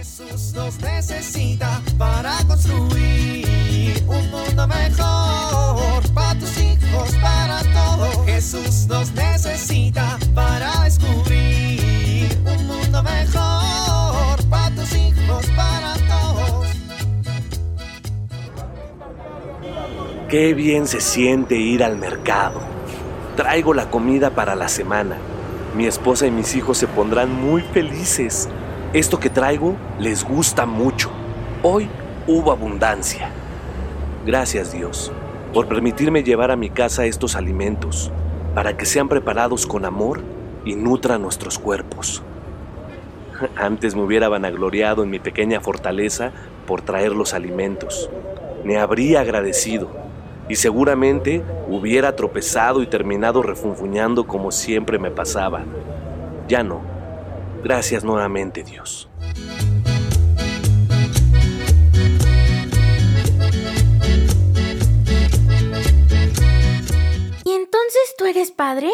[0.00, 8.24] Jesús nos necesita para construir un mundo mejor para tus hijos, para todos.
[8.24, 16.68] Jesús nos necesita para descubrir un mundo mejor para tus hijos, para todos.
[20.30, 22.62] Qué bien se siente ir al mercado.
[23.36, 25.18] Traigo la comida para la semana.
[25.76, 28.48] Mi esposa y mis hijos se pondrán muy felices.
[28.92, 31.10] Esto que traigo les gusta mucho.
[31.62, 31.88] Hoy
[32.26, 33.30] hubo abundancia.
[34.26, 35.12] Gracias Dios
[35.54, 38.10] por permitirme llevar a mi casa estos alimentos
[38.52, 40.22] para que sean preparados con amor
[40.64, 42.24] y nutran nuestros cuerpos.
[43.56, 46.32] Antes me hubiera vanagloriado en mi pequeña fortaleza
[46.66, 48.10] por traer los alimentos.
[48.64, 49.88] Me habría agradecido
[50.48, 55.62] y seguramente hubiera tropezado y terminado refunfuñando como siempre me pasaba.
[56.48, 56.99] Ya no.
[57.62, 59.08] Gracias nuevamente, Dios.
[67.44, 68.90] ¿Y entonces tú eres padre?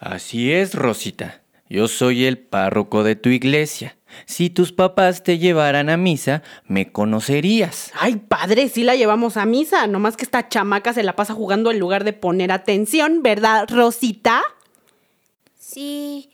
[0.00, 1.42] Así es, Rosita.
[1.68, 3.96] Yo soy el párroco de tu iglesia.
[4.26, 7.90] Si tus papás te llevaran a misa, me conocerías.
[7.98, 9.86] Ay, padre, sí la llevamos a misa.
[9.86, 14.42] Nomás que esta chamaca se la pasa jugando en lugar de poner atención, ¿verdad, Rosita?
[15.58, 16.33] Sí.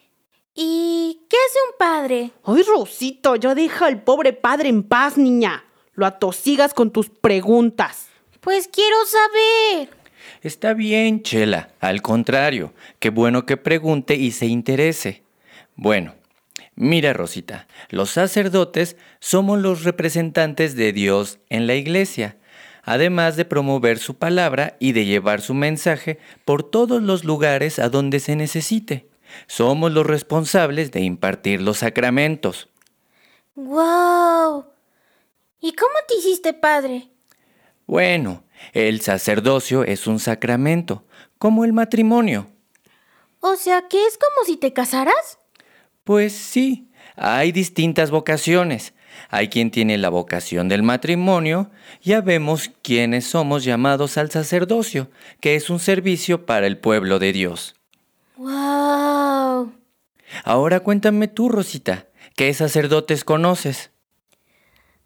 [0.62, 2.32] ¿Y qué hace un padre?
[2.44, 5.64] Ay, Rosito, yo deja al pobre padre en paz, niña.
[5.94, 8.08] Lo atosigas con tus preguntas.
[8.42, 9.88] Pues quiero saber.
[10.42, 11.70] Está bien, Chela.
[11.80, 15.22] Al contrario, qué bueno que pregunte y se interese.
[15.76, 16.14] Bueno,
[16.74, 22.36] mira, Rosita, los sacerdotes somos los representantes de Dios en la iglesia,
[22.82, 27.88] además de promover su palabra y de llevar su mensaje por todos los lugares a
[27.88, 29.09] donde se necesite.
[29.46, 32.68] Somos los responsables de impartir los sacramentos.
[33.54, 34.66] ¡Wow!
[35.60, 37.08] ¿Y cómo te hiciste padre?
[37.86, 41.04] Bueno, el sacerdocio es un sacramento,
[41.38, 42.46] como el matrimonio.
[43.40, 45.38] O sea, que es como si te casaras?
[46.04, 48.94] Pues sí, hay distintas vocaciones.
[49.28, 51.70] Hay quien tiene la vocación del matrimonio,
[52.02, 57.32] ya vemos quiénes somos llamados al sacerdocio, que es un servicio para el pueblo de
[57.32, 57.79] Dios.
[58.40, 59.70] ¡Wow!
[60.44, 63.90] Ahora cuéntame tú, Rosita, ¿qué sacerdotes conoces?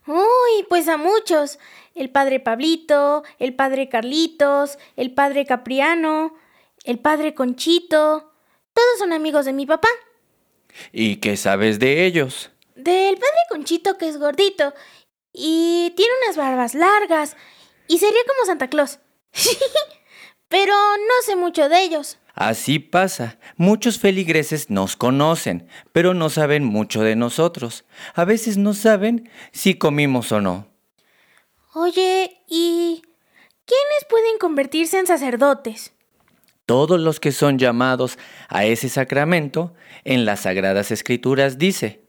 [0.07, 1.59] Uy, pues a muchos.
[1.95, 6.33] El padre Pablito, el padre Carlitos, el padre Capriano,
[6.85, 8.31] el padre Conchito.
[8.73, 9.89] Todos son amigos de mi papá.
[10.93, 12.51] ¿Y qué sabes de ellos?
[12.75, 14.73] Del padre Conchito que es gordito
[15.33, 17.35] y tiene unas barbas largas
[17.89, 18.99] y sería como Santa Claus.
[20.47, 22.17] Pero no sé mucho de ellos.
[22.35, 23.39] Así pasa.
[23.55, 27.85] Muchos feligreses nos conocen, pero no saben mucho de nosotros.
[28.13, 30.67] A veces no saben si comimos o no.
[31.73, 33.01] Oye, ¿y
[33.65, 35.93] quiénes pueden convertirse en sacerdotes?
[36.65, 38.17] Todos los que son llamados
[38.49, 39.73] a ese sacramento,
[40.03, 42.04] en las Sagradas Escrituras dice,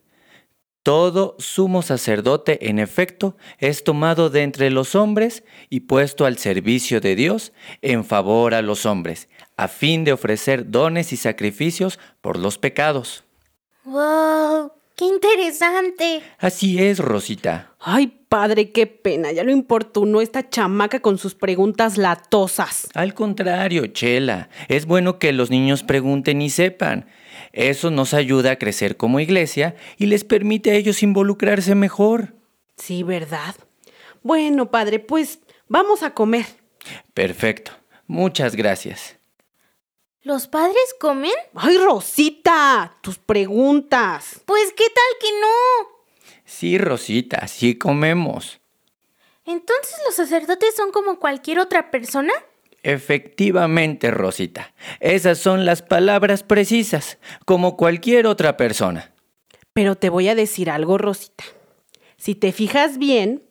[0.87, 7.01] todo sumo sacerdote, en efecto, es tomado de entre los hombres y puesto al servicio
[7.01, 7.53] de Dios
[7.83, 13.25] en favor a los hombres, a fin de ofrecer dones y sacrificios por los pecados.
[13.83, 14.71] ¡Wow!
[14.95, 16.23] ¡Qué interesante!
[16.39, 17.73] Así es, Rosita.
[17.81, 19.33] Ay, padre, qué pena.
[19.33, 22.89] Ya lo importunó esta chamaca con sus preguntas latosas.
[22.95, 27.07] Al contrario, Chela, es bueno que los niños pregunten y sepan.
[27.53, 32.35] Eso nos ayuda a crecer como iglesia y les permite a ellos involucrarse mejor.
[32.77, 33.55] Sí, ¿verdad?
[34.23, 36.47] Bueno, padre, pues vamos a comer.
[37.15, 37.73] Perfecto.
[38.07, 39.17] Muchas gracias.
[40.23, 41.33] ¿Los padres comen?
[41.55, 44.41] Ay, Rosita, tus preguntas.
[44.45, 46.29] Pues qué tal que no.
[46.45, 48.61] Sí, Rosita, sí comemos.
[49.45, 52.33] ¿Entonces los sacerdotes son como cualquier otra persona?
[52.87, 54.73] Efectivamente, Rosita.
[55.01, 59.13] Esas son las palabras precisas, como cualquier otra persona.
[59.73, 61.43] Pero te voy a decir algo, Rosita.
[62.17, 63.43] Si te fijas bien,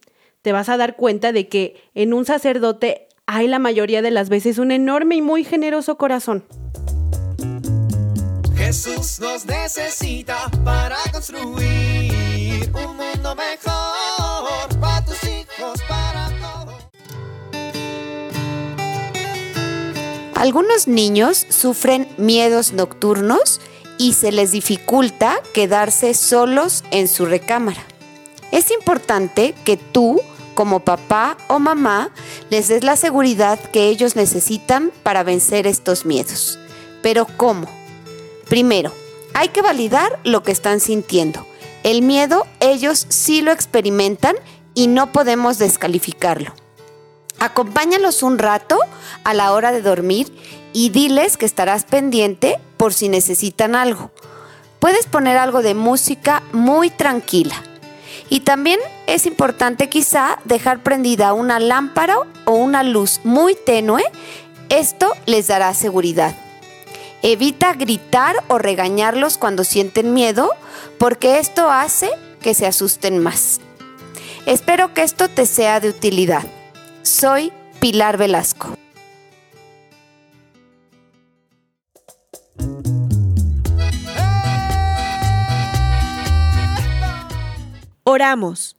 [0.42, 4.30] te vas a dar cuenta de que en un sacerdote hay la mayoría de las
[4.30, 6.46] veces un enorme y muy generoso corazón.
[8.56, 11.94] Jesús nos necesita para construir
[20.45, 23.59] Algunos niños sufren miedos nocturnos
[23.97, 27.83] y se les dificulta quedarse solos en su recámara.
[28.51, 30.21] Es importante que tú,
[30.53, 32.12] como papá o mamá,
[32.51, 36.59] les des la seguridad que ellos necesitan para vencer estos miedos.
[37.01, 37.68] Pero ¿cómo?
[38.47, 38.94] Primero,
[39.33, 41.44] hay que validar lo que están sintiendo.
[41.81, 44.36] El miedo ellos sí lo experimentan
[44.75, 46.53] y no podemos descalificarlo.
[47.40, 48.80] Acompáñalos un rato
[49.24, 50.32] a la hora de dormir
[50.74, 54.12] y diles que estarás pendiente por si necesitan algo.
[54.80, 57.56] Puedes poner algo de música muy tranquila.
[58.30, 64.04] Y también es importante quizá dejar prendida una lámpara o una luz muy tenue.
[64.70, 66.36] Esto les dará seguridad.
[67.22, 70.52] Evita gritar o regañarlos cuando sienten miedo
[70.98, 72.10] porque esto hace
[72.42, 73.60] que se asusten más.
[74.46, 76.44] Espero que esto te sea de utilidad.
[77.06, 78.75] Soy Pilar Velasco.
[88.04, 88.75] Oramos.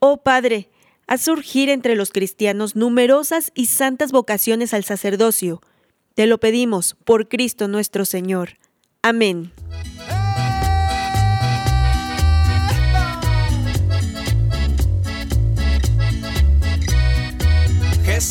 [0.00, 0.68] Oh Padre,
[1.06, 5.62] haz surgir entre los cristianos numerosas y santas vocaciones al sacerdocio.
[6.14, 8.58] Te lo pedimos por Cristo nuestro Señor.
[9.02, 9.52] Amén.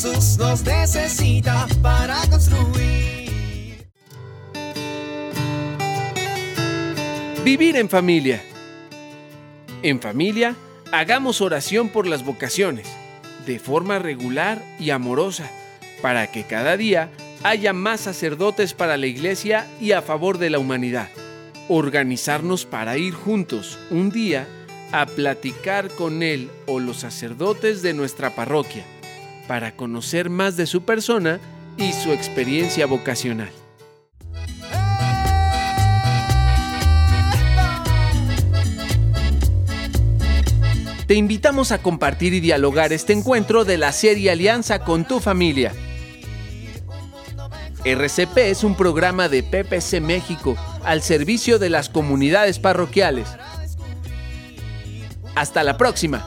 [0.04, 3.86] Jesús nos necesita para construir.
[7.42, 8.42] Vivir en familia.
[9.82, 10.56] En familia,
[10.92, 12.86] hagamos oración por las vocaciones,
[13.46, 15.50] de forma regular y amorosa,
[16.02, 17.08] para que cada día
[17.42, 21.08] haya más sacerdotes para la iglesia y a favor de la humanidad.
[21.68, 24.46] Organizarnos para ir juntos un día
[24.92, 28.84] a platicar con él o los sacerdotes de nuestra parroquia,
[29.46, 31.40] para conocer más de su persona
[31.76, 33.50] y su experiencia vocacional.
[41.06, 45.72] Te invitamos a compartir y dialogar este encuentro de la serie Alianza con tu familia.
[47.84, 53.28] RCP es un programa de PPC México al servicio de las comunidades parroquiales.
[55.34, 56.24] Hasta la próxima.